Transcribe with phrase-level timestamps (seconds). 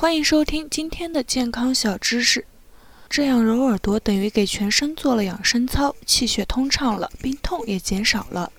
[0.00, 2.46] 欢迎收听今天的健康小知识。
[3.10, 8.50] 这样揉耳朵等于给全身做了养生操，气血通畅了，病痛也减少了。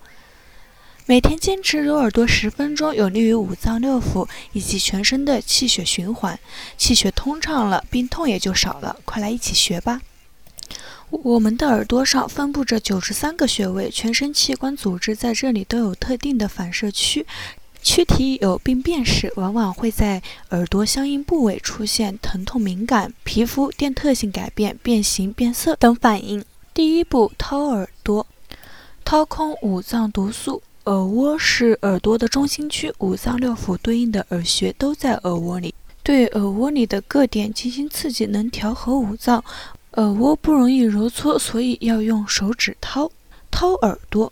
[1.07, 6.39] 每天坚持揉耳朵十分钟，有利于五脏六腑以及全身的气血循环，
[6.78, 8.97] 气血通畅了，病痛也就少了。
[9.03, 9.99] 快来一起学吧！
[11.10, 17.26] 我们的耳朵上分布着九十三个穴位，全身器官组织在这里都有特定的反射区。
[17.84, 26.44] 躯体有病变时，往往会在耳朵相应部位出现疼痛、敏感、皮肤电特性改变、变形、变色等反应。
[26.73, 28.25] 第一步，掏耳朵，
[29.03, 30.62] 掏空五脏毒素。
[30.86, 35.73] 耳蜗是耳朵的中心区，五脏六腑对应的耳穴都在耳蜗里。
[36.02, 39.44] 对耳蜗里的各点进行刺激，能调和五脏。
[39.94, 43.11] 耳蜗不容易揉搓，所以要用手指掏。
[43.51, 44.31] 掏耳朵，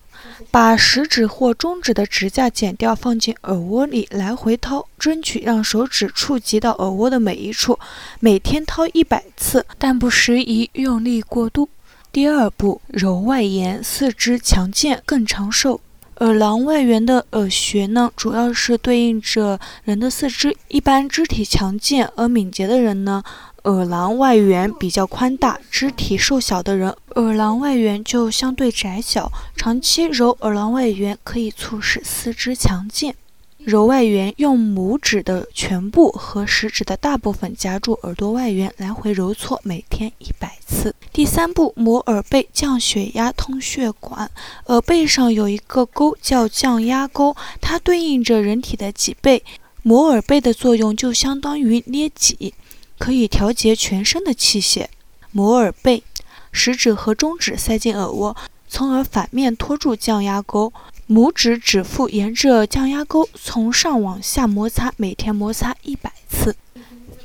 [0.49, 7.77] 把食指或中指的指甲剪掉，放进耳蜗里来回掏，争取让手指触及到耳蜗的每一处。
[8.19, 11.69] 每天掏一百次，但不适宜用力过度。
[12.11, 15.79] 第二步，揉外沿，四肢强健更长寿。
[16.15, 20.55] 耳廊外缘的耳穴呢，主要是对应着人的四肢。
[20.67, 23.23] 一般肢体强健而敏捷的人呢。
[23.63, 29.31] 耳囊外缘比较宽大，肢体瘦小的人，耳囊外缘就相对窄小。
[29.55, 33.15] 长期揉耳囊外缘可以促使四肢强健。
[33.57, 40.95] 揉外缘，用拇指的全部和食指的大部分夹住耳朵外缘，来回揉搓，每天一百次。
[41.11, 44.31] 第三步，摩耳背，降血压，通血管。
[44.67, 49.43] 耳背上有一个沟叫降压沟，它对应着人体的脊背。
[49.81, 52.53] 摩耳背的作用就相当于捏脊。
[52.99, 54.91] 可以调节全身的气血。
[55.31, 56.03] 摩耳背，
[56.51, 58.35] 食指和中指塞进耳蜗，
[58.67, 60.71] 从而反面托住降压沟。
[61.07, 66.55] 拇指指腹沿着降压沟从上往下摩擦，每天摩擦一百次。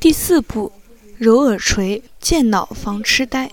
[0.01, 0.73] 第四步，
[1.19, 3.51] 揉耳垂，健脑防痴呆。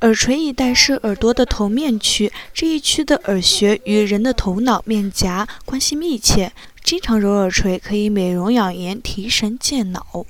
[0.00, 6.52] 耳垂一带是耳朵的头面区，这一区的耳穴与人的头脑面颊关系密切。
[6.84, 10.26] 经常揉耳垂可以美容养颜、提神健脑。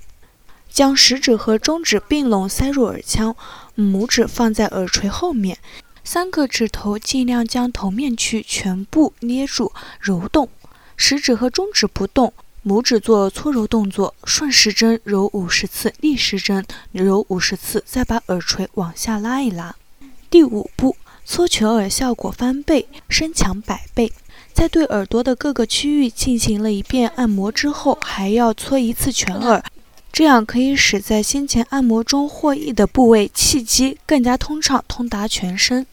[0.77, 3.35] 将食指和中指并拢塞入耳腔，
[3.79, 5.57] 拇指放在耳垂后面，
[6.05, 10.51] 三个指头尽量将头面区全部捏住揉动，
[10.95, 16.63] 食指和中指不动，拇指做搓揉动作，顺时针揉五十次，逆时针
[16.93, 19.75] 揉五十次，再把耳垂往下拉一拉。
[20.29, 20.95] 第五步，
[21.25, 24.13] 搓全耳效果翻倍，身强百倍。
[24.53, 29.65] 在对耳朵的各个区域进行了一遍按摩之后，还要搓一次全耳。
[30.17, 35.85] 这样可以使在先前按摩中获益的部位气机更加通畅，通达全身。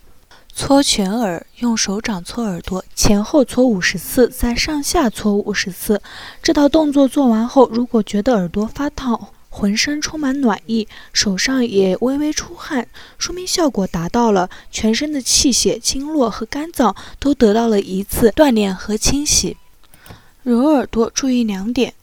[0.56, 6.02] 搓全耳，用手掌搓耳朵，前后搓五十次，再上下搓五十次。
[6.42, 19.58] 这套动作做完后，如果觉得耳朵发烫，浑身充满暖意，手上也微微出汗，说明效果达到了，全身的气血、经络和肝脏都得到了一次锻炼和清洗。
[20.44, 21.94] 揉耳朵注意两点：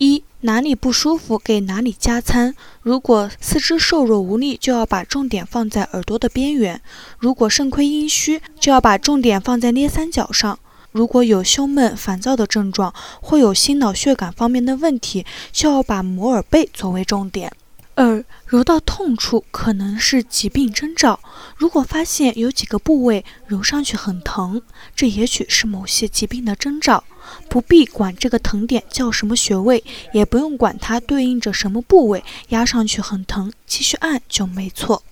[0.00, 0.24] 一。
[0.42, 2.54] 哪里不舒服，给哪里加餐。
[2.80, 6.78] 如果四肢瘦弱无力，就要把重点放在耳朵的边缘；
[7.18, 10.56] 如果肾亏阴虚，就要把重点放在捏三角上；
[10.92, 17.52] 如果有胸闷、烦躁的症状，或有心脑血管方面的问题，就要把摩耳背作为重点。
[18.00, 21.18] 二，揉到痛处可能是疾病征兆。
[21.56, 24.62] 如果发现有几个部位揉上去很疼，
[24.94, 27.02] 这也许是某些疾病的征兆。
[27.48, 29.82] 不必管这个疼点叫什么穴位，
[30.12, 35.02] 也不用管它对应着什么部位，压上去很疼，继续按就没错。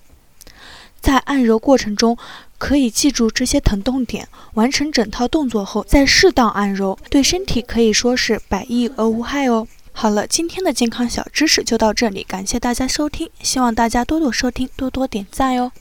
[1.01, 2.17] 在按揉过程中，
[2.57, 9.67] 可以记住这些疼痛点，完成整套动作后再适当按揉，对身体可以说是百益而无害哦。
[9.99, 15.71] 好了，今天的健康小知识就到这里，感谢大家收听，希望大家多多收听，多多点赞哟。